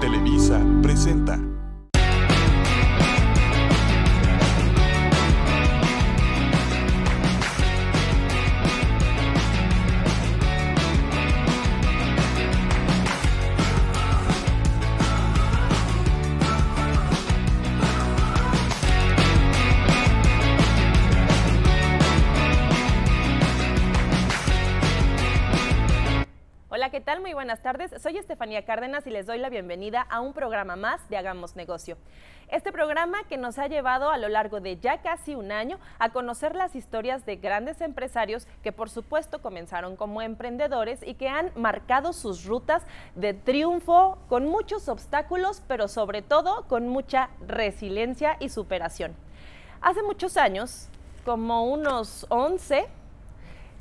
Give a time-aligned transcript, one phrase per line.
[0.00, 1.53] Televisa presenta.
[27.04, 27.20] Tal?
[27.20, 27.94] Muy buenas tardes.
[28.02, 31.98] Soy Estefanía Cárdenas y les doy la bienvenida a un programa más de Hagamos Negocio.
[32.48, 36.10] Este programa que nos ha llevado a lo largo de ya casi un año a
[36.10, 41.50] conocer las historias de grandes empresarios que por supuesto comenzaron como emprendedores y que han
[41.56, 42.82] marcado sus rutas
[43.14, 49.14] de triunfo con muchos obstáculos, pero sobre todo con mucha resiliencia y superación.
[49.82, 50.88] Hace muchos años,
[51.26, 52.88] como unos 11,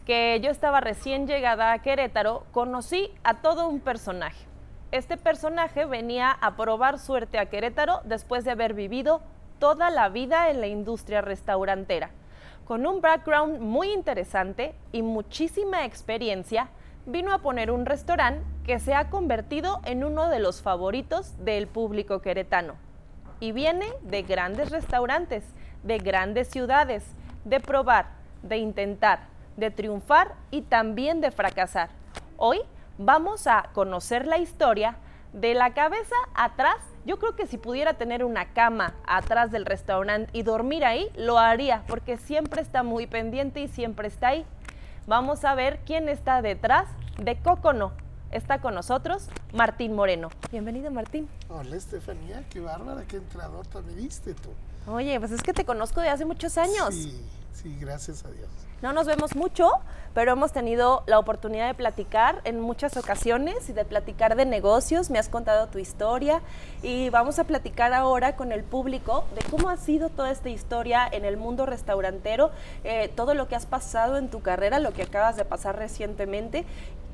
[0.06, 4.46] que yo estaba recién llegada a Querétaro, conocí a todo un personaje.
[4.92, 9.22] Este personaje venía a probar suerte a Querétaro después de haber vivido
[9.60, 12.12] toda la vida en la industria restaurantera.
[12.66, 16.70] Con un background muy interesante y muchísima experiencia,
[17.06, 21.68] vino a poner un restaurante que se ha convertido en uno de los favoritos del
[21.68, 22.76] público queretano.
[23.40, 25.44] Y viene de grandes restaurantes,
[25.84, 27.04] de grandes ciudades,
[27.44, 28.08] de probar,
[28.42, 31.90] de intentar, de triunfar y también de fracasar.
[32.38, 32.60] Hoy
[32.98, 34.98] vamos a conocer la historia
[35.34, 36.78] de la cabeza atrás.
[37.06, 41.38] Yo creo que si pudiera tener una cama atrás del restaurante y dormir ahí, lo
[41.38, 44.46] haría, porque siempre está muy pendiente y siempre está ahí.
[45.06, 46.88] Vamos a ver quién está detrás
[47.18, 47.92] de Cocono.
[48.32, 50.30] Está con nosotros Martín Moreno.
[50.50, 51.28] Bienvenido, Martín.
[51.50, 54.50] Hola, Estefanía, qué bárbara, qué entradota me diste tú.
[54.88, 56.94] Oye, pues es que te conozco de hace muchos años.
[56.94, 58.50] Sí, sí, gracias a Dios.
[58.82, 59.72] No nos vemos mucho,
[60.14, 65.10] pero hemos tenido la oportunidad de platicar en muchas ocasiones y de platicar de negocios.
[65.10, 66.42] Me has contado tu historia
[66.82, 71.08] y vamos a platicar ahora con el público de cómo ha sido toda esta historia
[71.10, 72.52] en el mundo restaurantero,
[72.84, 76.66] eh, todo lo que has pasado en tu carrera, lo que acabas de pasar recientemente,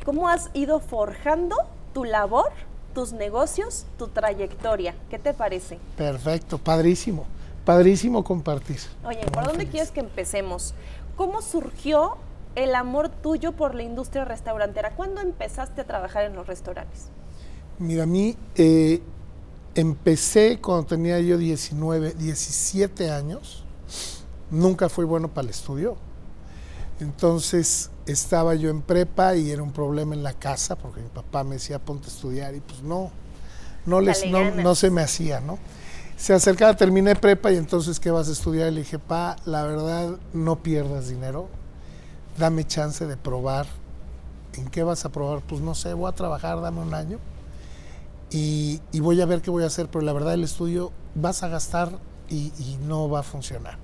[0.04, 1.56] cómo has ido forjando
[1.94, 2.52] tu labor,
[2.96, 4.96] tus negocios, tu trayectoria.
[5.12, 5.78] ¿Qué te parece?
[5.96, 7.28] Perfecto, padrísimo,
[7.66, 8.80] padrísimo compartir.
[9.06, 10.74] Oye, ¿por dónde quieres que empecemos?
[11.16, 12.18] ¿Cómo surgió
[12.56, 14.96] el amor tuyo por la industria restaurantera?
[14.96, 17.09] ¿Cuándo empezaste a trabajar en los restaurantes?
[17.78, 19.02] Mira, a mí eh,
[19.75, 23.64] empecé cuando tenía yo 19, 17 años.
[24.52, 25.98] Nunca fui bueno para el estudio.
[27.00, 31.44] Entonces estaba yo en prepa y era un problema en la casa porque mi papá
[31.44, 33.12] me decía ponte a estudiar y pues no,
[33.86, 35.59] no, les, no, no se me hacía, ¿no?
[36.19, 38.74] Se acercaba, terminé prepa y entonces, ¿qué vas a estudiar?
[38.74, 41.47] Le dije, pa, la verdad, no pierdas dinero,
[42.38, 43.66] dame chance de probar.
[44.56, 45.41] ¿En qué vas a probar?
[45.41, 47.19] Pues no sé, voy a trabajar, dame un año
[48.30, 51.47] y, voy a ver qué voy a hacer, pero la verdad el estudio vas a
[51.47, 51.97] gastar
[52.30, 52.51] y,
[52.86, 53.78] no va a funcionar.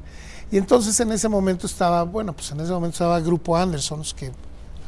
[0.51, 4.33] Y entonces en ese momento estaba, bueno, pues en ese momento estaba Grupo Anderson, que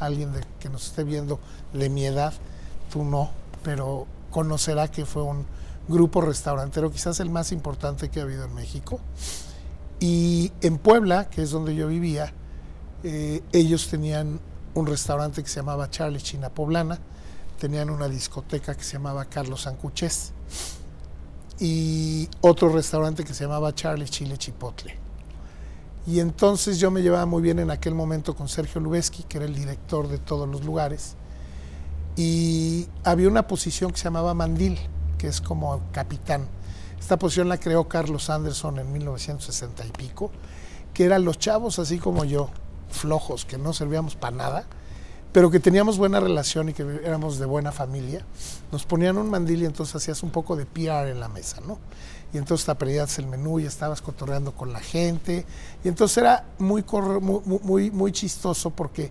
[0.00, 1.40] alguien que nos esté viendo
[1.72, 2.34] de mi edad,
[2.92, 3.30] tú no,
[3.62, 5.46] pero conocerá que fue un
[5.88, 9.00] grupo restaurantero, quizás el más importante que ha habido en México.
[10.00, 12.32] Y en Puebla, que es donde yo vivía,
[13.02, 14.40] eh, ellos tenían
[14.74, 16.98] un restaurante que se llamaba Charlie China Poblana,
[17.58, 20.32] tenían una discoteca que se llamaba Carlos Sancuchés
[21.58, 24.96] y otro restaurante que se llamaba Charlie Chile Chipotle.
[26.06, 29.46] Y entonces yo me llevaba muy bien en aquel momento con Sergio Lubeski, que era
[29.46, 31.16] el director de todos los lugares,
[32.16, 34.78] y había una posición que se llamaba Mandil,
[35.18, 36.46] que es como capitán.
[36.98, 40.30] Esta posición la creó Carlos Anderson en 1960 y pico,
[40.94, 42.50] que eran los chavos así como yo,
[42.90, 44.64] flojos, que no servíamos para nada,
[45.32, 48.24] pero que teníamos buena relación y que éramos de buena familia.
[48.72, 51.78] Nos ponían un mandil y entonces hacías un poco de PR en la mesa, ¿no?
[52.32, 55.46] Y entonces te aprendías el menú y estabas cotorreando con la gente.
[55.84, 56.84] Y entonces era muy,
[57.20, 59.10] muy, muy, muy chistoso porque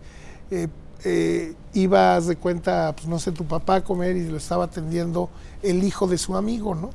[0.51, 0.67] eh,
[1.03, 5.29] eh, ibas de cuenta, pues no sé, tu papá a comer y lo estaba atendiendo
[5.61, 6.90] el hijo de su amigo, ¿no?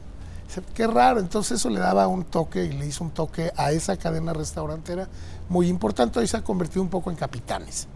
[0.75, 3.97] Qué raro, entonces eso le daba un toque y le hizo un toque a esa
[3.97, 5.09] cadena restaurantera
[5.49, 6.19] muy importante.
[6.19, 7.89] Hoy se ha convertido un poco en capitanes,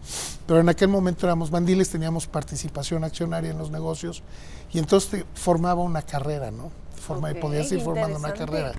[0.47, 4.23] pero en aquel momento éramos bandiles, teníamos participación accionaria en los negocios
[4.71, 6.71] y entonces formaba una carrera, ¿no?
[6.95, 8.71] Forma, okay, podías ir formando una carrera.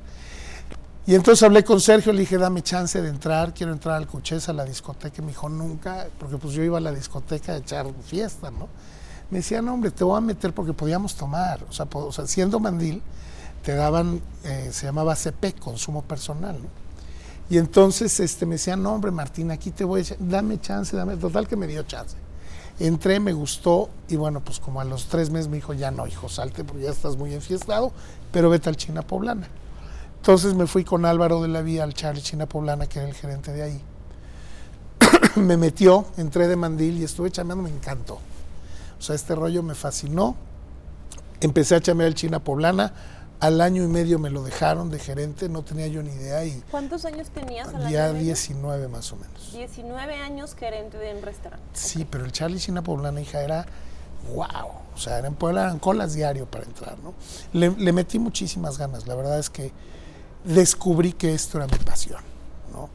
[1.09, 4.51] Y entonces hablé con Sergio, le dije, dame chance de entrar, quiero entrar al Cuchés,
[4.51, 5.17] a la discoteca.
[5.17, 8.69] Y me dijo, nunca, porque pues yo iba a la discoteca a echar fiesta, ¿no?
[9.31, 11.65] Me decía, no, hombre, te voy a meter porque podíamos tomar.
[11.71, 11.73] O
[12.13, 13.01] sea, siendo mandil,
[13.63, 16.59] te daban, eh, se llamaba CP, consumo personal.
[17.49, 20.95] Y entonces este, me decía, no, hombre, Martín, aquí te voy a echar, dame chance,
[20.95, 22.19] dame, total que me dio chance.
[22.79, 26.07] Entré, me gustó y bueno, pues como a los tres meses me dijo, ya no,
[26.07, 27.93] hijo, salte porque ya estás muy enfiestado,
[28.31, 29.49] pero vete al China Poblana.
[30.19, 33.15] Entonces me fui con Álvaro de la Vía al Charlie China Poblana, que era el
[33.15, 33.82] gerente de ahí.
[35.37, 38.19] me metió, entré de mandil y estuve chameando, me encantó.
[38.99, 40.37] O sea, este rollo me fascinó.
[41.41, 42.93] Empecé a chamear el China Poblana.
[43.41, 46.44] Al año y medio me lo dejaron de gerente, no tenía yo ni idea.
[46.44, 48.26] Y ¿Cuántos años tenías al ya año y medio?
[48.26, 49.53] 19 más o menos.
[49.53, 51.64] 19 años gerente de un restaurante.
[51.73, 53.64] Sí, pero el Charlie China Poblana, hija, era
[54.35, 54.73] wow.
[54.93, 57.14] O sea, en Puebla eran colas diario para entrar, ¿no?
[57.53, 59.06] Le, le metí muchísimas ganas.
[59.06, 59.73] La verdad es que
[60.44, 62.20] descubrí que esto era mi pasión,
[62.73, 62.88] ¿no?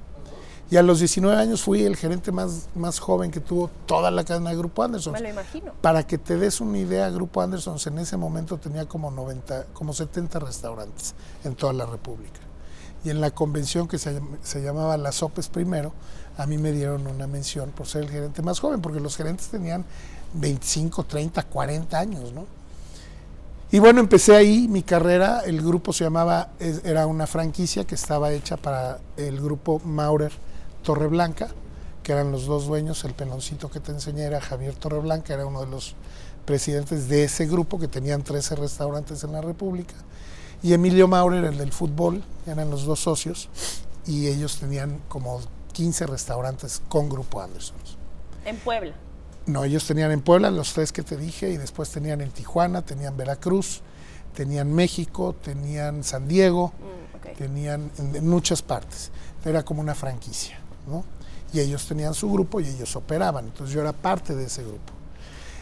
[0.70, 4.24] Y a los 19 años fui el gerente más, más joven que tuvo toda la
[4.24, 5.14] cadena de Grupo Anderson.
[5.14, 5.74] Me lo imagino.
[5.82, 9.94] Para que te des una idea, Grupo Anderson en ese momento tenía como 90, como
[9.94, 11.14] 70 restaurantes
[11.44, 12.40] en toda la República.
[13.04, 15.92] Y en la convención que se, se llamaba Las Sopes primero,
[16.38, 19.50] a mí me dieron una mención por ser el gerente más joven, porque los gerentes
[19.50, 19.86] tenían
[20.34, 22.46] 25, 30, 40 años, ¿no?
[23.74, 26.52] Y bueno, empecé ahí mi carrera, el grupo se llamaba,
[26.84, 30.32] era una franquicia que estaba hecha para el grupo Maurer
[30.84, 31.48] Torreblanca,
[32.04, 35.62] que eran los dos dueños, el peloncito que te enseñé era Javier Torreblanca, era uno
[35.62, 35.96] de los
[36.46, 39.96] presidentes de ese grupo, que tenían 13 restaurantes en la República,
[40.62, 43.50] y Emilio Maurer, el del fútbol, eran los dos socios,
[44.06, 45.42] y ellos tenían como
[45.72, 47.78] 15 restaurantes con Grupo Anderson.
[48.46, 48.94] En Puebla.
[49.46, 52.82] No, ellos tenían en Puebla los tres que te dije y después tenían en Tijuana,
[52.82, 53.82] tenían Veracruz,
[54.34, 59.12] tenían México, tenían San Diego, Mm, tenían en, en muchas partes.
[59.46, 61.04] Era como una franquicia, ¿no?
[61.54, 63.46] Y ellos tenían su grupo y ellos operaban.
[63.46, 64.94] Entonces yo era parte de ese grupo.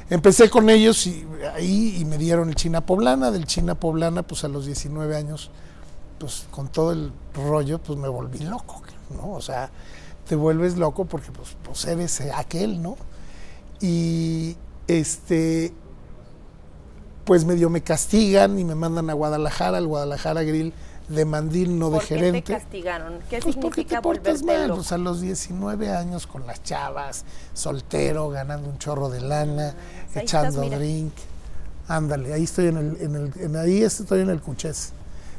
[0.09, 1.25] Empecé con ellos y
[1.55, 3.31] ahí y me dieron el China Poblana.
[3.31, 5.51] Del China Poblana, pues a los 19 años,
[6.19, 9.31] pues con todo el rollo, pues me volví loco, ¿no?
[9.31, 9.69] O sea,
[10.27, 12.97] te vuelves loco porque pues, pues eres aquel, ¿no?
[13.81, 14.55] Y
[14.87, 15.73] este,
[17.25, 20.73] pues medio me castigan y me mandan a Guadalajara, al Guadalajara Grill
[21.09, 22.53] de mandil, no de ¿Por qué te gerente.
[22.53, 23.19] castigaron?
[23.29, 24.75] ¿Qué Pues porque significa te portas mal, loco?
[24.77, 29.75] pues a los 19 años con las chavas, soltero, ganando un chorro de lana,
[30.15, 31.13] ahí echando estás, drink.
[31.87, 34.93] Ándale, ahí estoy en el, en el, en ahí estoy en el Cuchés.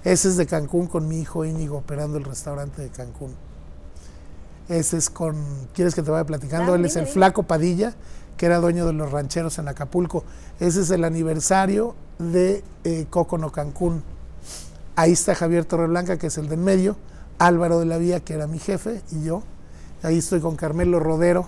[0.05, 3.35] Ese es de Cancún con mi hijo Íñigo operando el restaurante de Cancún.
[4.69, 5.37] Ese es con,
[5.75, 6.73] ¿quieres que te vaya platicando?
[6.73, 7.07] Dale, Él es el.
[7.07, 7.95] Flaco Padilla,
[8.43, 10.25] que era dueño de los rancheros en Acapulco.
[10.59, 14.03] Ese es el aniversario de eh, Cocono Cancún.
[14.97, 16.97] Ahí está Javier Torreblanca, que es el del medio,
[17.39, 19.45] Álvaro de la Vía, que era mi jefe, y yo.
[20.03, 21.47] Ahí estoy con Carmelo Rodero,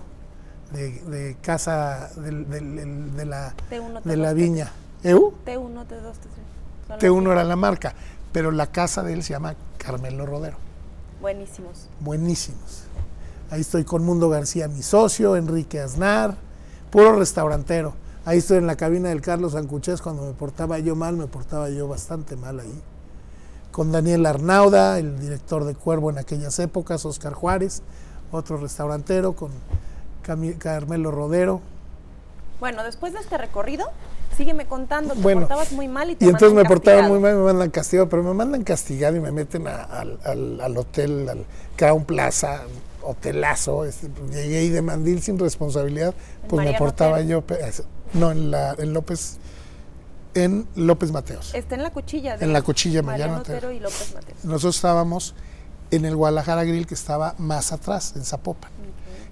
[0.73, 4.71] de, de Casa de, la, T1, de la T2, Viña.
[5.03, 5.35] ¿Eu?
[5.45, 6.87] T1, T2, T3.
[6.87, 7.93] Son T1 los era la marca,
[8.31, 10.59] pero la casa de él se llama Carmelo Rodero.
[11.21, 11.89] Buenísimos.
[11.99, 12.85] Buenísimos.
[13.51, 16.37] Ahí estoy con Mundo García, mi socio, Enrique Aznar,
[16.95, 17.93] puro restaurantero.
[18.25, 21.69] Ahí estoy en la cabina del Carlos Sancuchés cuando me portaba yo mal, me portaba
[21.69, 22.83] yo bastante mal ahí.
[23.73, 27.83] Con Daniel Arnauda, el director de Cuervo en aquellas épocas, Oscar Juárez,
[28.31, 29.51] otro restaurantero, con
[30.25, 31.61] Cami- Carmelo Rodero.
[32.61, 33.87] Bueno, después de este recorrido,
[34.37, 35.15] sígueme contando.
[35.15, 37.09] Te Bueno, portabas muy mal y te Y entonces me castigado.
[37.09, 40.61] muy mal, me mandan castigado, pero me mandan castigado y me meten a- al, al-
[40.61, 41.45] al hotel, al
[41.77, 42.61] Crown Plaza,
[43.05, 43.85] hotelazo.
[44.31, 47.45] llegué ahí de mandil sin responsabilidad, ¿En pues me portaba yo.
[48.15, 49.39] No, en, la, en López,
[50.35, 51.55] en López Mateos.
[51.55, 52.37] Está en la cuchilla.
[52.37, 53.43] de En la cuchilla, Mariano
[53.73, 54.45] y López Mateos.
[54.45, 55.35] Nosotros estábamos
[55.91, 58.71] en el Guadalajara Grill que estaba más atrás, en Zapopan,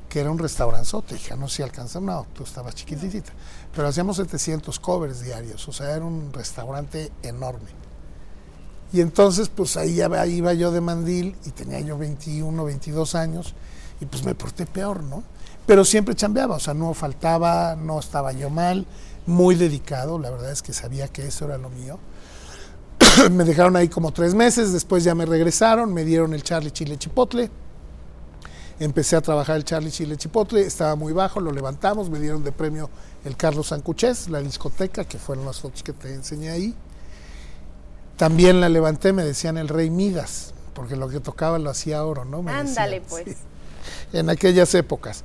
[0.09, 3.33] que era un restauranzote, hija, no sé si alcanzaba, no, tú estabas chiquititita,
[3.75, 7.82] pero hacíamos 700 covers diarios, o sea, era un restaurante enorme.
[8.93, 13.55] Y entonces, pues ahí iba yo de mandil y tenía yo 21, 22 años
[14.01, 15.23] y pues me porté peor, ¿no?
[15.67, 18.87] Pero siempre chambeaba, o sea, no faltaba, no estaba yo mal,
[19.27, 21.99] muy dedicado, la verdad es que sabía que eso era lo mío
[23.31, 26.97] me dejaron ahí como tres meses, después ya me regresaron, me dieron el Charlie Chile
[26.99, 27.51] Chipotle.
[28.79, 32.53] Empecé a trabajar el Charlie Chile Chipotle, estaba muy bajo, lo levantamos, me dieron de
[32.53, 32.91] premio
[33.25, 36.75] el Carlos Sancuchés, la discoteca, que fueron las fotos que te enseñé ahí.
[38.17, 42.25] También la levanté, me decían el Rey Midas, porque lo que tocaba lo hacía oro,
[42.25, 42.43] ¿no?
[42.43, 43.37] Me Ándale, decían, pues.
[43.37, 45.25] sí, en aquellas épocas.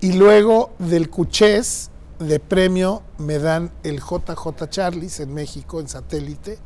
[0.00, 6.58] Y luego del Cuchés, de premio, me dan el JJ Charlies en México, en satélite,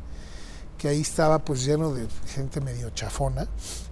[0.77, 3.47] que ahí estaba pues lleno de gente medio chafona.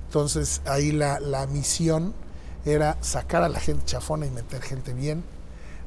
[0.08, 2.14] Entonces ahí la, la misión
[2.66, 5.24] era sacar a la gente chafona y meter gente bien.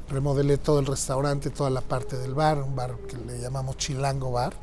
[0.09, 4.31] Remodelé todo el restaurante, toda la parte del bar, un bar que le llamamos Chilango
[4.31, 4.53] Bar.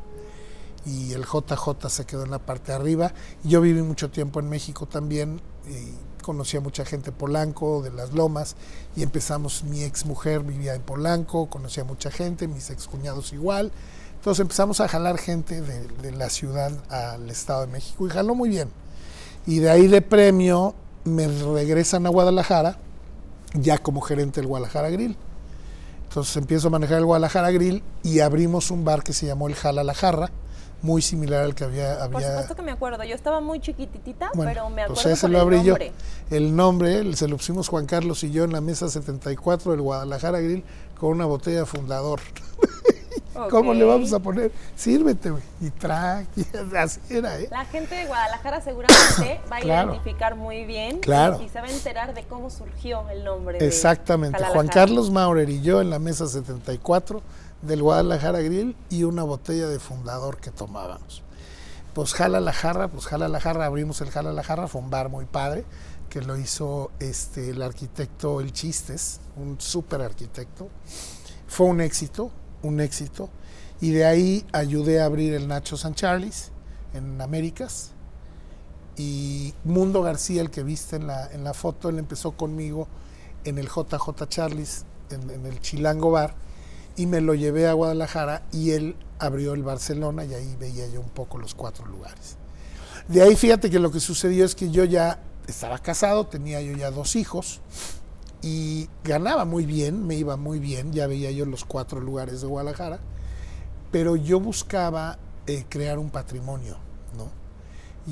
[0.86, 3.12] Y el JJ se quedó en la parte de arriba.
[3.44, 8.12] Yo viví mucho tiempo en México también, y conocí a mucha gente Polanco, de las
[8.12, 8.56] Lomas,
[8.96, 13.32] y empezamos, mi ex mujer vivía en Polanco, conocí a mucha gente, mis ex cuñados
[13.32, 13.72] igual.
[14.16, 18.34] Entonces empezamos a jalar gente de, de la ciudad al Estado de México y jaló
[18.34, 18.70] muy bien.
[19.46, 22.78] Y de ahí de premio me regresan a Guadalajara,
[23.54, 25.16] ya como gerente del Guadalajara Grill.
[26.08, 29.54] Entonces empiezo a manejar el Guadalajara Grill y abrimos un bar que se llamó el
[29.54, 30.30] Jala la Jarra,
[30.82, 31.94] muy similar al que había.
[32.02, 33.04] había Por supuesto que me acuerdo.
[33.04, 35.72] Yo estaba muy chiquitita, Bueno, pero me pues acuerdo ese por lo el abrí yo.
[35.72, 35.92] nombre.
[36.30, 40.40] El nombre se lo pusimos Juan Carlos y yo en la mesa 74 del Guadalajara
[40.40, 40.64] Grill
[40.98, 42.20] con una botella fundador.
[43.48, 44.50] ¿Cómo le vamos a poner?
[44.76, 45.42] Sírvete, güey.
[45.60, 47.48] Y track, y así era, ¿eh?
[47.50, 49.92] La gente de Guadalajara seguramente va a Claro.
[49.92, 51.40] identificar muy bien Claro.
[51.40, 53.58] y se va a enterar de cómo surgió el nombre.
[53.58, 54.42] de Exactamente.
[54.44, 54.68] Juan.
[54.68, 57.22] Carlos Maurer y yo en la mesa 74
[57.62, 61.22] del Guadalajara Grill y una botella de fundador que tomábamos.
[61.94, 64.90] Pues jala la jarra, pues jala la jarra, abrimos el jala la jarra, fue un
[64.90, 65.64] bar muy padre
[66.10, 70.68] que lo hizo este, el arquitecto El Chistes, un súper arquitecto.
[71.46, 72.30] Fue un éxito,
[72.62, 73.30] un éxito.
[73.80, 76.50] Y de ahí ayudé a abrir el Nacho San Charles
[76.92, 77.92] en Américas.
[78.96, 82.88] Y Mundo García, el que viste en la, en la foto, él empezó conmigo
[83.44, 86.34] en el JJ Charles, en, en el Chilango Bar,
[87.00, 91.00] y me lo llevé a Guadalajara y él abrió el Barcelona y ahí veía yo
[91.00, 92.36] un poco los cuatro lugares.
[93.08, 96.74] De ahí fíjate que lo que sucedió es que yo ya estaba casado, tenía yo
[96.76, 97.62] ya dos hijos
[98.42, 102.48] y ganaba muy bien, me iba muy bien, ya veía yo los cuatro lugares de
[102.48, 103.00] Guadalajara,
[103.90, 106.76] pero yo buscaba eh, crear un patrimonio,
[107.16, 107.30] ¿no?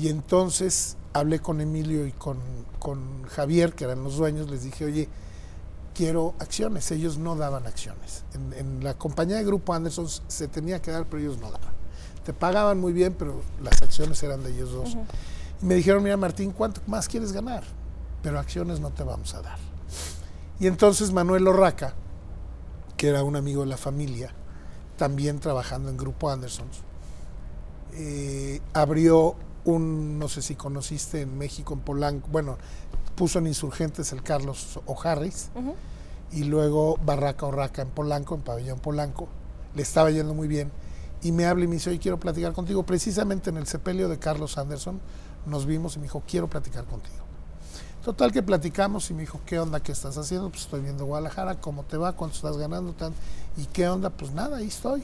[0.01, 2.39] Y entonces hablé con Emilio y con,
[2.79, 5.09] con Javier, que eran los dueños, les dije, oye,
[5.99, 6.89] quiero acciones.
[6.91, 8.23] Ellos no daban acciones.
[8.33, 11.73] En, en la compañía de Grupo Anderson se tenía que dar, pero ellos no daban.
[12.23, 14.95] Te pagaban muy bien, pero las acciones eran de ellos dos.
[15.61, 17.65] Y me dijeron, mira Martín, ¿cuánto más quieres ganar?
[18.23, 19.59] Pero acciones no te vamos a dar.
[20.57, 21.95] Y entonces Manuel Orraca,
[22.95, 24.33] que era un amigo de la familia,
[24.95, 26.67] también trabajando en Grupo Anderson,
[27.91, 32.57] eh, abrió un, no sé si conociste en México, en Polanco, bueno,
[33.19, 35.49] puso en Insurgentes el Carlos O'Harris
[36.31, 39.27] y luego Barraca Orraca en Polanco, en Pabellón Polanco.
[39.75, 40.71] Le estaba yendo muy bien
[41.21, 42.83] y me habla y me dice, oye, quiero platicar contigo.
[42.83, 45.01] Precisamente en el sepelio de Carlos Anderson
[45.45, 47.17] nos vimos y me dijo, quiero platicar contigo.
[48.05, 49.81] Total que platicamos y me dijo, ¿qué onda?
[49.81, 50.49] ¿Qué estás haciendo?
[50.49, 52.13] Pues estoy viendo Guadalajara, ¿cómo te va?
[52.13, 52.93] ¿Cuánto estás ganando?
[52.93, 53.13] Tan?
[53.57, 54.11] ¿Y qué onda?
[54.11, 55.03] Pues nada, ahí estoy.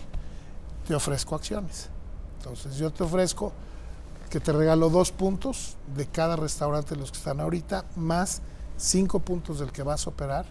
[0.87, 1.89] Te ofrezco acciones.
[2.37, 3.51] Entonces yo te ofrezco
[4.29, 8.41] que te regalo dos puntos de cada restaurante de los que están ahorita, más
[8.77, 10.45] cinco puntos del que vas a operar,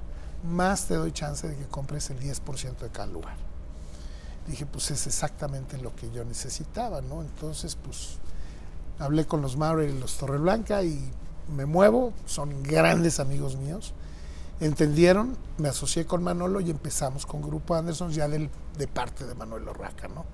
[0.45, 3.37] más te doy chance de que compres el 10% de cada lugar.
[4.47, 7.23] Dije, pues es exactamente lo que yo necesitaba, ¿no?
[7.23, 8.19] Entonces, pues
[8.99, 11.11] hablé con los Maurer y los Torreblanca y
[11.55, 13.95] me muevo, son grandes amigos míos.
[14.61, 19.35] Entendieron, me asocié con Manolo y empezamos con Grupo Anderson ya del, de parte de
[19.35, 20.25] Manuel Orraca, ¿no?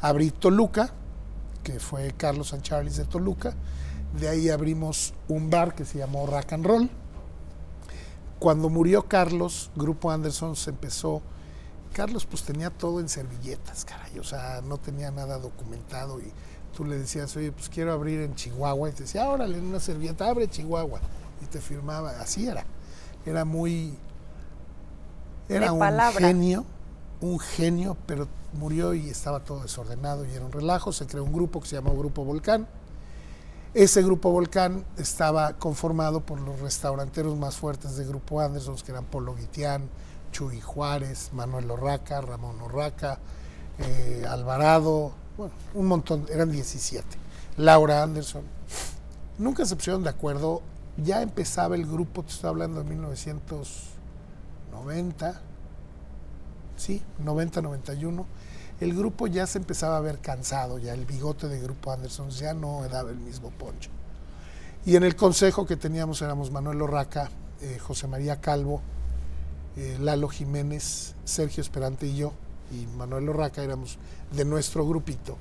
[0.00, 0.92] Abrí Toluca,
[1.62, 3.54] que fue Carlos San Charles de Toluca.
[4.18, 6.90] De ahí abrimos un bar que se llamó Rock and Roll.
[8.38, 11.22] Cuando murió Carlos, Grupo Anderson se empezó.
[11.92, 16.30] Carlos pues tenía todo en servilletas, caray, o sea, no tenía nada documentado y
[16.76, 19.80] tú le decías, oye, pues quiero abrir en Chihuahua y te decía, órale, en una
[19.80, 21.00] servilleta, abre Chihuahua
[21.42, 22.64] y te firmaba, así era,
[23.26, 23.94] era muy,
[25.48, 26.28] era De un palabra.
[26.28, 26.64] genio,
[27.20, 31.32] un genio, pero murió y estaba todo desordenado y era un relajo, se creó un
[31.32, 32.66] grupo que se llamó Grupo Volcán,
[33.74, 39.04] ese grupo Volcán estaba conformado por los restauranteros más fuertes de Grupo Anderson, que eran
[39.04, 39.90] Polo Guitián,
[40.32, 43.18] Chuy Juárez, Manuel Orraca, Ramón Orraca,
[43.78, 47.06] eh, Alvarado, bueno, un montón, eran 17.
[47.58, 48.42] Laura Anderson.
[49.36, 50.62] Nunca se pusieron de acuerdo.
[50.96, 55.40] Ya empezaba el grupo, te estoy hablando de 1990,
[56.78, 58.26] sí, 90, 91.
[58.80, 62.54] El grupo ya se empezaba a ver cansado, ya el bigote de Grupo Anderson ya
[62.54, 63.90] no daba el mismo poncho.
[64.86, 67.30] Y en el consejo que teníamos éramos Manuel Orraca,
[67.60, 68.80] eh, José María Calvo,
[69.76, 72.32] eh, Lalo Jiménez, Sergio Esperante y yo,
[72.70, 73.98] y Manuel Orraca éramos
[74.32, 75.36] de nuestro grupito.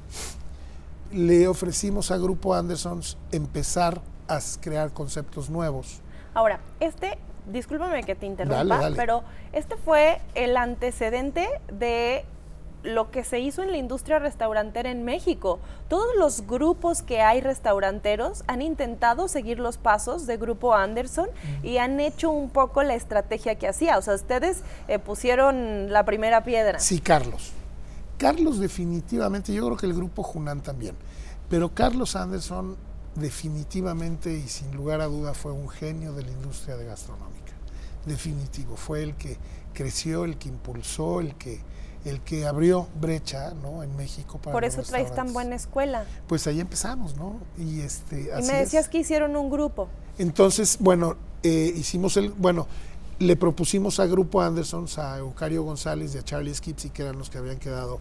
[1.12, 3.02] Le ofrecimos a Grupo Anderson
[3.32, 6.02] empezar a crear conceptos nuevos.
[6.34, 7.18] Ahora, este,
[7.52, 8.96] discúlpame que te interrumpa, Dale, dale.
[8.96, 9.24] pero
[9.54, 12.26] este fue el antecedente de
[12.84, 15.60] lo que se hizo en la industria restaurantera en México.
[15.90, 21.28] Todos los grupos que hay restauranteros han intentado seguir los pasos de Grupo Anderson
[21.64, 23.98] y han hecho un poco la estrategia que hacía.
[23.98, 26.80] O sea, ustedes eh, pusieron la primera piedra.
[26.80, 27.52] Sí, Carlos.
[28.18, 30.96] Carlos definitivamente, yo creo que el grupo Junán también,
[31.50, 32.78] pero Carlos Anderson
[33.16, 37.37] definitivamente y sin lugar a duda fue un genio de la industria de gastronómica.
[38.08, 39.38] Definitivo, fue el que
[39.74, 41.60] creció, el que impulsó, el que
[42.06, 43.84] el que abrió brecha ¿no?
[43.84, 46.06] en México para Por eso traes tan buena escuela.
[46.28, 47.38] Pues ahí empezamos, ¿no?
[47.58, 49.90] Y, este, y me decías que hicieron un grupo.
[50.18, 52.68] Entonces, bueno, eh, hicimos el, bueno,
[53.20, 57.30] le propusimos a Grupo Andersons, a Eucario González y a Charlie Skipsy, que eran los
[57.30, 58.00] que habían quedado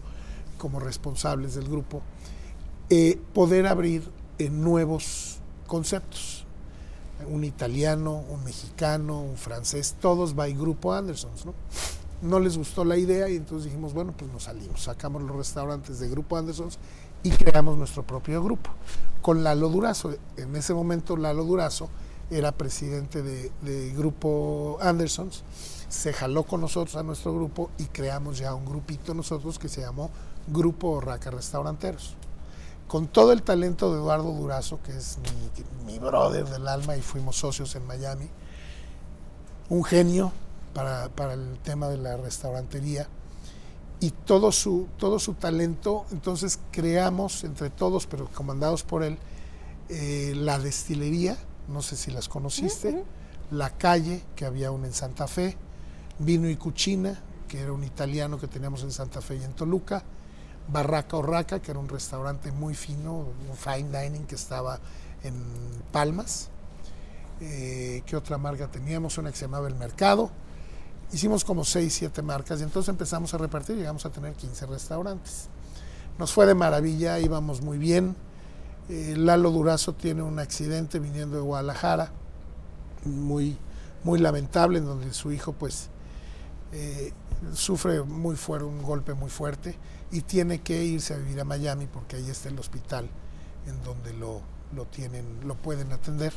[0.57, 2.01] como responsables del grupo,
[2.89, 4.09] eh, poder abrir
[4.39, 6.46] eh, nuevos conceptos.
[7.29, 11.53] Un italiano, un mexicano, un francés, todos by Grupo Andersons, ¿no?
[12.21, 15.99] no les gustó la idea y entonces dijimos, bueno, pues nos salimos, sacamos los restaurantes
[15.99, 16.79] de Grupo Andersons
[17.23, 18.71] y creamos nuestro propio grupo.
[19.21, 21.89] Con Lalo Durazo, en ese momento Lalo Durazo
[22.29, 25.43] era presidente de, Grupo Andersons,
[25.89, 29.81] se jaló con nosotros a nuestro grupo y creamos ya un grupito nosotros que se
[29.81, 30.11] llamó
[30.47, 32.15] Grupo Raca Restauranteros.
[32.87, 37.01] Con todo el talento de Eduardo Durazo, que es mi, mi brother del alma y
[37.01, 38.29] fuimos socios en Miami,
[39.69, 40.31] un genio,
[41.15, 43.07] para, el tema de la restaurantería
[43.99, 49.17] y todo su, todo su talento, entonces creamos entre todos, pero comandados por él,
[49.89, 51.35] eh, la destilería,
[51.67, 53.03] no sé si las conociste,
[53.49, 55.57] la calle, que había una en Santa Fe,
[56.19, 60.03] Vino y Cucina, que era un italiano que teníamos en Santa Fe y en Toluca,
[60.67, 64.79] Barraca Orraca, que era un restaurante muy fino, un fine dining que estaba
[65.23, 65.35] en
[65.91, 66.49] Palmas.
[67.41, 69.17] Eh, ¿Qué otra marca teníamos?
[69.17, 70.31] Una que se llamaba El Mercado
[71.11, 75.47] hicimos como 6, 7 marcas y entonces empezamos a repartir llegamos a tener 15 restaurantes.
[76.17, 78.15] Nos fue de maravilla, íbamos muy bien.
[78.89, 82.11] Eh, Lalo Durazo tiene un accidente viniendo de Guadalajara,
[83.05, 83.57] muy,
[84.03, 85.89] muy lamentable, en donde su hijo pues
[86.71, 87.13] eh,
[87.53, 89.77] sufre muy fuerte, un golpe muy fuerte
[90.11, 93.09] y tiene que irse a vivir a Miami porque ahí está el hospital
[93.67, 94.41] en donde lo,
[94.75, 96.33] lo tienen, lo pueden atender.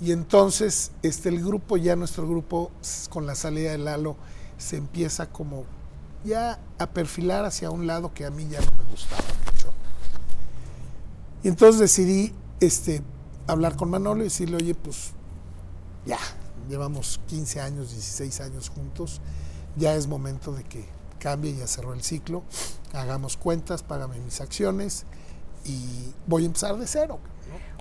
[0.00, 2.70] Y entonces este, el grupo, ya nuestro grupo,
[3.10, 4.16] con la salida de Lalo,
[4.56, 5.64] se empieza como
[6.24, 9.72] ya a perfilar hacia un lado que a mí ya no me gustaba mucho.
[11.42, 13.02] Y entonces decidí este,
[13.46, 15.12] hablar con Manolo y decirle, oye, pues
[16.06, 16.18] ya,
[16.68, 19.20] llevamos 15 años, 16 años juntos,
[19.78, 20.84] ya es momento de que
[21.18, 22.42] cambie, ya cerró el ciclo,
[22.92, 25.04] hagamos cuentas, págame mis acciones
[25.64, 27.18] y voy a empezar de cero.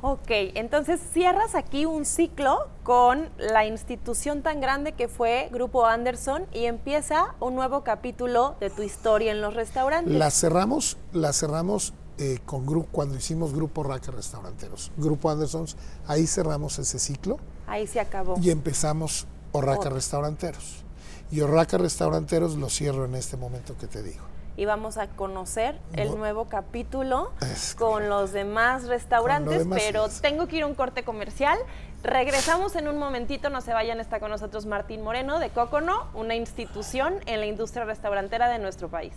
[0.03, 6.45] Ok, entonces cierras aquí un ciclo con la institución tan grande que fue Grupo Anderson
[6.53, 10.13] y empieza un nuevo capítulo de tu historia en los restaurantes.
[10.13, 14.91] La cerramos, la cerramos eh, con grupo cuando hicimos Grupo Raca Restauranteros.
[14.97, 17.39] Grupo Andersons, ahí cerramos ese ciclo.
[17.65, 18.35] Ahí se acabó.
[18.39, 20.83] Y empezamos Orraca Restauranteros.
[21.31, 24.23] Y Orraca Restauranteros lo cierro en este momento que te digo
[24.57, 27.31] y vamos a conocer el nuevo capítulo
[27.77, 31.57] con los demás restaurantes, pero tengo que ir a un corte comercial.
[32.03, 36.35] Regresamos en un momentito, no se vayan, está con nosotros Martín Moreno de Cocono, una
[36.35, 39.13] institución en la industria restaurantera de nuestro país.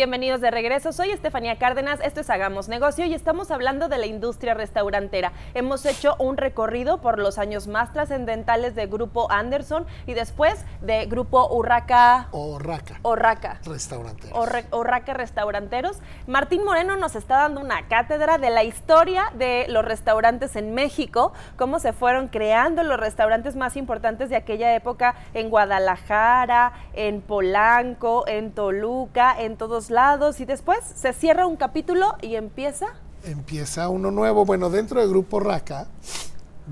[0.00, 4.06] Bienvenidos de regreso, soy Estefanía Cárdenas, esto es Hagamos Negocio y estamos hablando de la
[4.06, 5.32] industria restaurantera.
[5.52, 11.04] Hemos hecho un recorrido por los años más trascendentales de Grupo Anderson y después de
[11.04, 12.28] Grupo Urraca.
[12.30, 12.98] Orraca.
[13.02, 13.60] Orraca.
[13.66, 14.38] Restauranteros.
[14.70, 15.98] Orraca Restauranteros.
[16.26, 21.34] Martín Moreno nos está dando una cátedra de la historia de los restaurantes en México,
[21.56, 28.26] cómo se fueron creando los restaurantes más importantes de aquella época en Guadalajara, en Polanco,
[28.26, 32.86] en Toluca, en todos lados y después se cierra un capítulo y empieza.
[33.24, 34.44] Empieza uno nuevo.
[34.44, 35.88] Bueno, dentro del grupo Raca,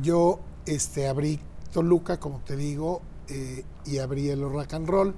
[0.02, 1.40] yo este, abrí
[1.72, 5.14] Toluca, como te digo, eh, y abrí el Rack and Roll.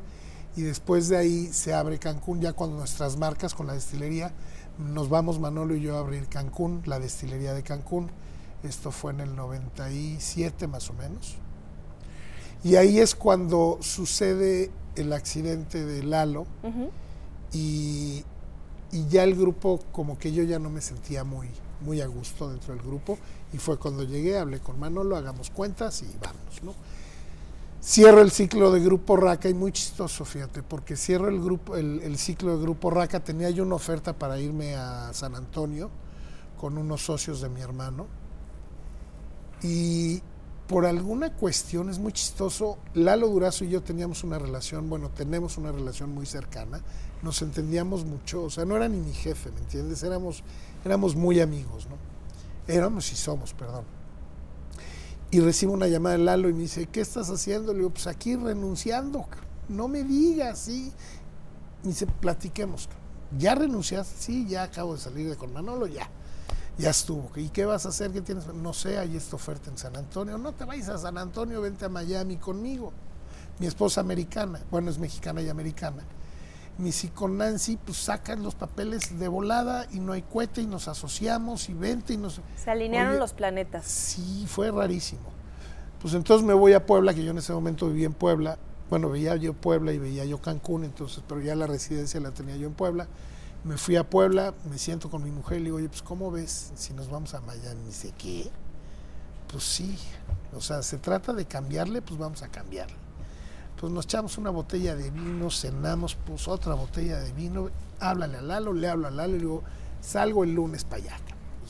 [0.57, 4.33] Y después de ahí se abre Cancún, ya con nuestras marcas, con la destilería.
[4.79, 8.11] Nos vamos Manolo y yo a abrir Cancún, la destilería de Cancún.
[8.63, 11.37] Esto fue en el 97 más o menos.
[12.63, 16.47] Y ahí es cuando sucede el accidente de Lalo.
[17.53, 18.25] Y,
[19.09, 21.49] ya el grupo, como que yo ya no me sentía muy,
[21.81, 23.19] muy a gusto dentro del grupo.
[23.53, 26.75] Y fue cuando llegué, hablé con Manolo, hagamos cuentas y vamos, ¿no?
[27.83, 32.19] Cierro el ciclo de Grupo Raca y muy chistoso, fíjate, porque cierro el, grupo, el,
[32.19, 33.21] ciclo de Grupo Raca.
[33.21, 35.91] Tenía yo una oferta para irme a San Antonio
[36.59, 38.07] con unos socios de mi hermano.
[39.63, 40.21] Y
[40.67, 45.57] por alguna cuestión, es muy chistoso, Lalo Durazo y yo teníamos una relación, bueno, tenemos
[45.57, 46.81] una relación muy cercana
[47.23, 50.03] nos entendíamos mucho, o sea, no era ni mi jefe, ¿me entiendes?
[50.03, 50.43] Éramos,
[50.85, 51.97] éramos muy amigos, ¿no?
[52.73, 53.85] Éramos y somos, perdón.
[55.31, 57.73] Y recibo una llamada de Lalo y me dice, ¿qué estás haciendo?
[57.73, 59.27] Le digo, pues aquí renunciando,
[59.69, 60.93] no me digas, sí.
[61.83, 62.89] Me dice, platiquemos.
[63.39, 64.15] ¿Ya renunciaste?
[64.19, 66.11] Sí, ya acabo de salir de con Manolo, ya.
[66.79, 67.31] Ya estuvo.
[67.37, 68.11] ¿Y qué vas a hacer?
[68.11, 68.47] ¿Qué tienes?
[68.49, 70.37] No sé, hay esta oferta en San Antonio.
[70.37, 72.93] No te vayas a San Antonio, vente a Miami conmigo.
[73.61, 76.03] Mi esposa americana, bueno, es mexicana y americana.
[76.83, 80.89] Dice, con Nancy, pues sacan los papeles de volada y no hay cohete y nos
[80.89, 82.41] asociamos y vente y nos...
[82.57, 83.85] Se alinearon los planetas.
[83.85, 85.31] Sí, fue rarísimo.
[86.01, 88.59] Pues entonces me voy a Puebla, que yo en ese momento vivía en Puebla.
[88.89, 92.57] Bueno, veía yo Puebla y veía yo Cancún, entonces, pero ya la residencia la tenía
[92.57, 93.07] yo en Puebla.
[93.63, 96.31] Me fui a Puebla, me siento con mi mujer y le digo, oye, pues ¿cómo
[96.31, 97.85] ves si nos vamos a Miami?
[97.85, 98.51] dice, ¿qué?
[99.53, 99.99] Pues sí,
[100.55, 102.97] o sea, se trata de cambiarle, pues vamos a cambiarle.
[103.81, 108.43] Pues nos echamos una botella de vino, cenamos, pues otra botella de vino, háblale a
[108.43, 109.63] Lalo, le hablo a Lalo y le digo,
[110.03, 111.17] salgo el lunes para allá,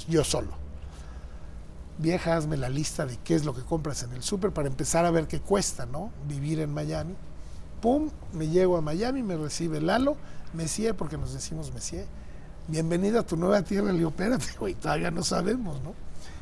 [0.09, 0.49] yo solo.
[1.99, 5.05] Vieja, hazme la lista de qué es lo que compras en el súper para empezar
[5.05, 6.11] a ver qué cuesta, ¿no?
[6.27, 7.15] Vivir en Miami.
[7.81, 10.17] Pum, me llego a Miami, me recibe Lalo,
[10.53, 12.09] Messier, porque nos decimos Messier,
[12.67, 13.93] bienvenido a tu nueva tierra.
[13.93, 15.95] Le digo, espérate, güey, todavía no sabemos, ¿no?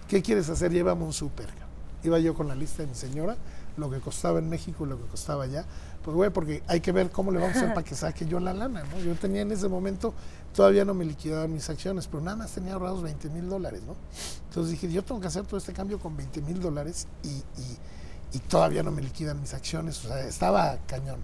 [0.08, 0.72] ¿Qué quieres hacer?
[0.72, 1.50] Llévame un súper.
[2.04, 3.36] Iba yo con la lista de mi señora,
[3.78, 5.64] lo que costaba en México y lo que costaba allá.
[6.02, 8.40] Pues, güey, porque hay que ver cómo le vamos a hacer para que saque yo
[8.40, 8.98] la lana, ¿no?
[9.00, 10.14] Yo tenía en ese momento,
[10.54, 13.94] todavía no me liquidaban mis acciones, pero nada más tenía ahorrados 20 mil dólares, ¿no?
[14.48, 17.42] Entonces dije, yo tengo que hacer todo este cambio con 20 mil dólares y,
[18.32, 20.04] y todavía no me liquidan mis acciones.
[20.04, 21.20] O sea, estaba cañón.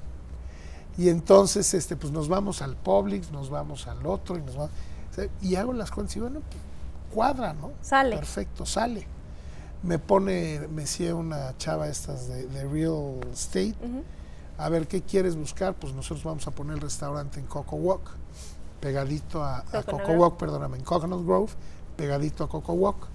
[0.96, 4.70] Y entonces, este, pues nos vamos al Publix, nos vamos al otro y nos vamos.
[5.42, 6.62] Y hago las cuentas y bueno, pues,
[7.12, 7.72] cuadra, ¿no?
[7.82, 8.16] Sale.
[8.16, 9.06] Perfecto, sale.
[9.84, 13.74] Me pone, me decía una chava estas de, Real Estate.
[14.56, 15.74] A ver, ¿qué quieres buscar?
[15.74, 18.10] Pues nosotros vamos a poner el restaurante en Coco Walk,
[18.80, 21.52] pegadito a, Coco Walk, perdóname, en Coconut Grove,
[21.96, 23.08] pegadito a Coco Walk.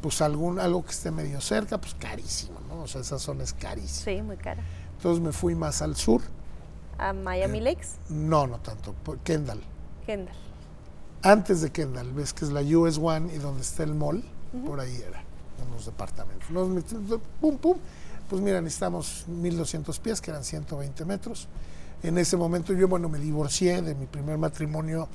[0.00, 2.82] Pues algún, algo que esté medio cerca, pues carísimo, ¿no?
[2.82, 4.16] O sea, esa zona es carísima.
[4.16, 4.62] Sí, muy cara.
[4.96, 6.22] Entonces me fui más al sur
[6.98, 7.98] a Miami Lakes?
[8.08, 8.94] No, no tanto,
[9.24, 9.60] Kendall.
[10.06, 10.34] Kendall.
[11.22, 14.22] Antes de Kendall, ves que es la US One y donde está el mall,
[14.66, 15.22] por ahí era,
[15.62, 16.48] en los departamentos.
[17.40, 17.76] pum, pum.
[18.28, 21.46] Pues mira, necesitamos 1200 pies, que eran 120 metros.
[22.02, 25.08] En ese momento yo, bueno, me divorcié de mi primer matrimonio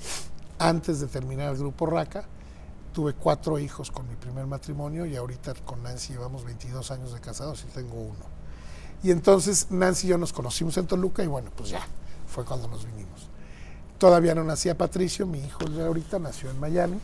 [0.60, 2.26] antes de terminar el grupo RACA.
[2.94, 7.20] Tuve cuatro hijos con mi primer matrimonio y ahorita con Nancy llevamos 22 años de
[7.20, 8.26] casados y tengo uno.
[9.04, 11.82] Y entonces Nancy y yo nos conocimos en Toluca y bueno, pues ya,
[12.28, 13.30] fue cuando nos vinimos.
[13.98, 17.00] Todavía no nacía Patricio, mi hijo de ahorita nació en Miami.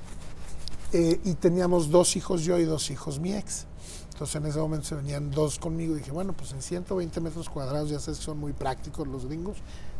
[0.94, 3.66] Eh, y teníamos dos hijos yo y dos hijos mi ex.
[4.14, 7.90] Entonces en ese momento se venían dos conmigo dije, bueno, pues en 120 metros cuadrados
[7.90, 9.58] ya sabes que son muy prácticos los gringos.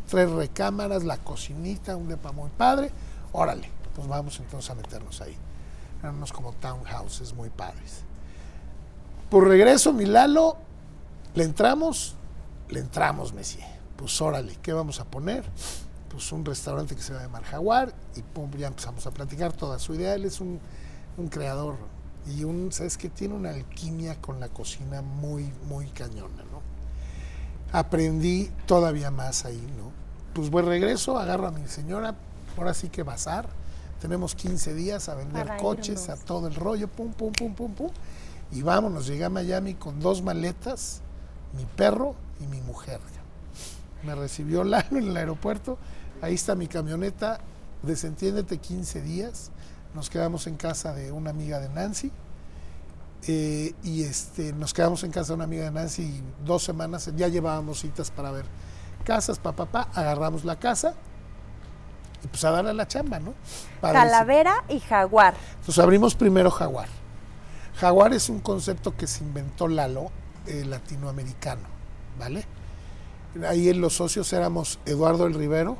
[0.10, 2.92] Tres recámaras, la cocinita, un depa muy padre.
[3.34, 5.36] Órale, pues vamos entonces a meternos ahí.
[6.00, 8.04] Eran unos como townhouses muy padres.
[9.30, 10.58] Por regreso, mi Lalo
[11.38, 12.16] ¿Le entramos?
[12.70, 13.60] Le entramos, Messi.
[13.96, 15.44] Pues órale, ¿qué vamos a poner?
[16.18, 19.54] Pues un restaurante que se va a llamar Jaguar y pum, ya empezamos a platicar
[19.54, 20.16] toda su idea.
[20.16, 20.60] Él es un,
[21.30, 21.76] creador
[22.26, 26.64] y un, ¿sabes que Tiene una alquimia con la cocina muy, muy cañona, ¿no?
[27.72, 29.92] Aprendí todavía más ahí, ¿no?
[30.34, 32.16] Pues buen regreso, agarro a mi señora,
[32.58, 33.48] ahora sí que bazar.
[34.02, 37.92] Tenemos 15 días a vender coches, a todo el rollo, pum, pum, pum, pum, pum.
[38.52, 41.02] Y vámonos, llegué a Miami con dos maletas
[41.56, 43.02] mi perro y mi mujer.
[44.04, 45.78] Me recibió Lalo en el aeropuerto,
[46.22, 47.40] ahí está mi camioneta,
[47.84, 49.52] desentiéndete 15 días,
[49.94, 52.12] nos quedamos en casa de una amiga de Nancy,
[53.28, 57.28] eh, y este, nos quedamos en casa de una amiga de Nancy dos semanas, ya
[57.28, 58.46] llevábamos citas para ver
[59.04, 60.94] casas, papá, papá, agarramos la casa
[62.24, 63.34] y pues a darle la chamba, ¿no?
[63.82, 65.36] Calavera y jaguar.
[65.60, 66.90] Entonces abrimos primero jaguar.
[67.80, 70.12] Jaguar es un concepto que se inventó Lalo
[70.48, 71.68] eh, latinoamericano,
[72.20, 72.46] ¿vale?
[73.48, 75.78] Ahí en los socios éramos Eduardo del Rivero,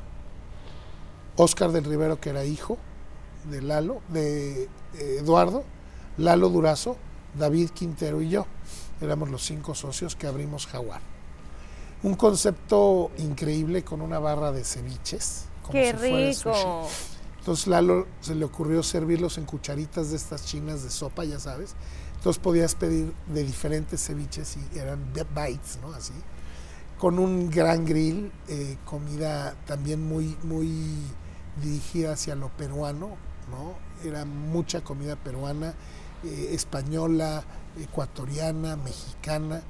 [1.38, 2.78] Oscar del Rivero, que era hijo
[3.48, 4.68] de Lalo, de eh,
[5.20, 5.62] Eduardo,
[6.16, 6.96] Lalo Durazo,
[7.38, 8.46] David Quintero y yo.
[9.00, 11.00] Éramos los cinco socios que abrimos Jaguar.
[12.02, 15.44] Un concepto increíble con una barra de ceviches.
[15.70, 16.88] ¡Qué rico!
[17.38, 21.76] Entonces Lalo se le ocurrió servirlos en cucharitas de estas chinas de sopa, ya sabes.
[22.16, 25.92] Entonces podías pedir de diferentes ceviches y eran bites, ¿no?
[25.92, 26.14] Así.
[26.98, 30.98] Con un gran grill, eh, comida también muy, muy
[31.62, 33.16] dirigida hacia lo peruano,
[33.50, 33.74] ¿no?
[34.08, 35.74] Era mucha comida peruana,
[36.24, 37.44] eh, española,
[37.80, 39.62] ecuatoriana, mexicana,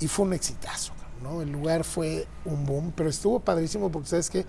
[0.00, 1.42] y fue un exitazo, ¿no?
[1.42, 4.46] El lugar fue un boom, pero estuvo padrísimo porque sabes que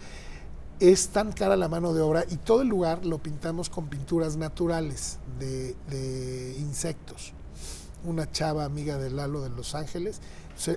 [0.80, 4.36] es tan cara la mano de obra y todo el lugar lo pintamos con pinturas
[4.36, 7.34] naturales de insectos
[8.04, 10.19] una chava amiga de Lalo de Los Ángeles.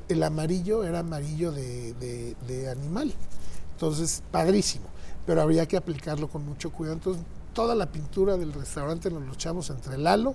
[0.09, 3.13] el amarillo era amarillo de, de animal.
[3.73, 4.87] Entonces, padrísimo.
[5.27, 6.97] Pero habría que aplicarlo con mucho cuidado.
[6.97, 10.35] Entonces, toda la pintura del restaurante nos lo echamos entre Lalo,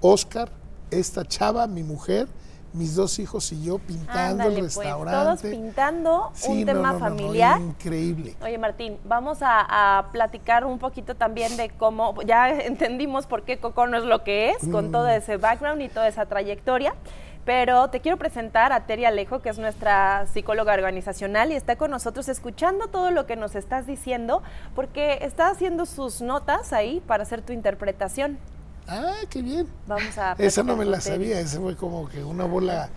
[0.00, 0.50] Oscar,
[0.90, 2.28] esta chava, mi mujer,
[2.72, 5.18] mis dos hijos y yo pintando el pues, restaurante.
[5.18, 7.60] todos pintando un tema familiar.
[7.60, 8.36] increíble.
[8.42, 13.86] Oye, Martín, vamos a, platicar un poquito también de cómo, ya entendimos por qué Coco
[13.86, 14.92] no es lo que es, con mm.
[14.92, 16.94] todo ese background y toda esa trayectoria.
[17.44, 21.90] Pero te quiero presentar a Teri Alejo, que es nuestra psicóloga organizacional y está con
[21.90, 24.42] nosotros escuchando todo lo que nos estás diciendo,
[24.74, 28.38] porque está haciendo sus notas ahí para hacer tu interpretación.
[28.88, 29.68] Ah, qué bien.
[29.86, 30.34] Vamos a.
[30.38, 32.88] Esa no me la sabía, esa fue como que una bola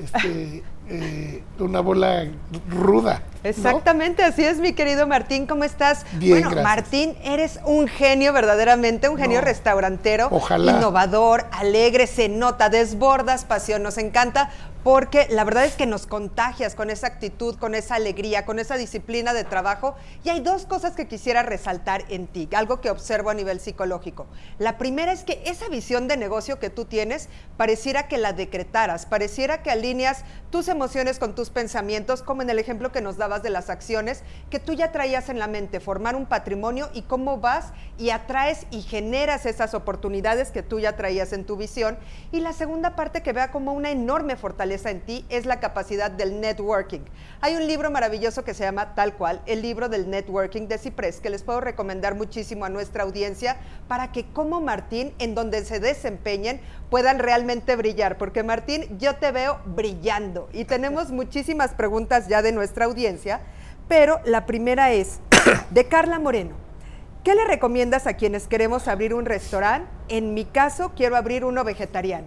[0.00, 2.26] este, eh, una bola
[2.68, 3.22] ruda.
[3.44, 5.46] Exactamente, así es, mi querido Martín.
[5.46, 6.06] ¿Cómo estás?
[6.12, 10.28] Bien, bueno, Martín, eres un genio, verdaderamente, un genio restaurantero.
[10.30, 10.72] Ojalá.
[10.72, 14.50] Innovador, alegre, se nota, desbordas pasión, nos encanta
[14.82, 18.76] porque la verdad es que nos contagias con esa actitud, con esa alegría, con esa
[18.76, 19.94] disciplina de trabajo.
[20.24, 24.26] Y hay dos cosas que quisiera resaltar en ti, algo que observo a nivel psicológico.
[24.58, 29.06] La primera es que esa visión de negocio que tú tienes, pareciera que la decretaras,
[29.06, 33.42] pareciera que alineas tus emociones con tus pensamientos, como en el ejemplo que nos dabas
[33.44, 37.38] de las acciones, que tú ya traías en la mente, formar un patrimonio y cómo
[37.38, 41.96] vas y atraes y generas esas oportunidades que tú ya traías en tu visión.
[42.32, 46.10] Y la segunda parte que vea como una enorme fortaleza en ti es la capacidad
[46.10, 47.00] del networking.
[47.40, 51.20] Hay un libro maravilloso que se llama tal cual, el libro del networking de Ciprés,
[51.20, 53.58] que les puedo recomendar muchísimo a nuestra audiencia
[53.88, 58.16] para que como Martín, en donde se desempeñen, puedan realmente brillar.
[58.16, 63.40] Porque Martín, yo te veo brillando y tenemos muchísimas preguntas ya de nuestra audiencia,
[63.88, 65.20] pero la primera es
[65.70, 66.56] de Carla Moreno.
[67.24, 69.88] ¿Qué le recomiendas a quienes queremos abrir un restaurante?
[70.08, 72.26] En mi caso, quiero abrir uno vegetariano.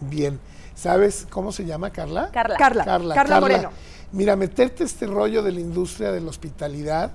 [0.00, 0.40] Bien.
[0.74, 2.30] ¿Sabes cómo se llama Carla?
[2.32, 2.56] Carla.
[2.56, 3.14] Carla.
[3.14, 3.70] Carla, Moreno.
[4.12, 7.12] Mira, meterte este rollo de la industria de la hospitalidad,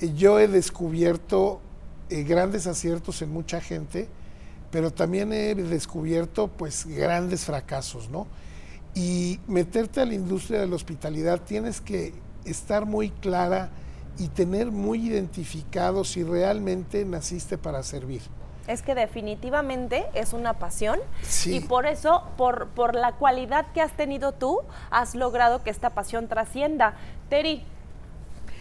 [0.00, 1.60] eh, yo he descubierto
[2.08, 4.08] eh, grandes aciertos en mucha gente,
[4.70, 8.26] pero también he descubierto pues grandes fracasos, ¿no?
[8.94, 13.70] Y meterte a la industria de la hospitalidad tienes que estar muy clara
[14.18, 18.22] y tener muy identificado si realmente naciste para servir
[18.66, 20.98] es que definitivamente es una pasión
[21.46, 25.90] y por eso, por, por la cualidad que has tenido tú, has logrado que esta
[25.90, 26.94] pasión trascienda.
[27.28, 27.64] Teri,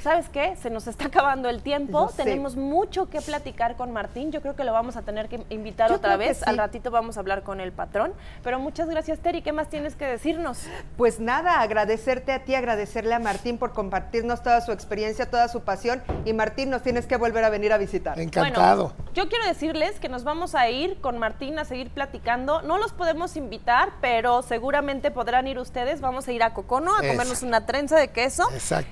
[0.03, 0.55] ¿sabes qué?
[0.61, 2.11] Se nos está acabando el tiempo.
[2.15, 4.31] Tenemos mucho que platicar con Martín.
[4.31, 6.43] Yo creo que lo vamos a tener que invitar otra vez.
[6.43, 8.13] Al ratito vamos a hablar con el patrón.
[8.43, 9.41] Pero muchas gracias, Terry.
[9.41, 10.63] ¿Qué más tienes que decirnos?
[10.97, 15.61] Pues nada, agradecerte a ti, agradecerle a Martín por compartirnos toda su experiencia, toda su
[15.61, 16.03] pasión.
[16.25, 18.19] Y Martín, nos tienes que volver a venir a visitar.
[18.19, 18.93] Encantado.
[19.13, 22.61] yo quiero decirles que nos vamos a ir con Martín a seguir platicando.
[22.61, 26.01] No los podemos invitar, pero seguramente podrán ir ustedes.
[26.01, 28.49] Vamos a ir a Cocono a comernos una trenza de queso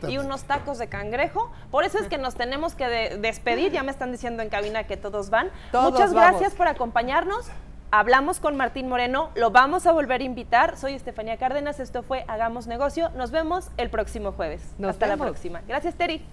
[0.07, 1.51] y unos tacos de cangrejo.
[1.71, 3.71] Por eso es que nos tenemos que despedir.
[3.71, 5.49] Ya me están diciendo en cabina que todos van.
[5.73, 7.49] Muchas gracias por acompañarnos.
[7.93, 10.77] Hablamos con Martín Moreno, lo vamos a volver a invitar.
[10.77, 13.09] Soy Estefanía Cárdenas, esto fue Hagamos Negocio.
[13.15, 14.61] Nos vemos el próximo jueves.
[14.81, 15.61] Hasta la próxima.
[15.67, 16.23] Gracias, Terry.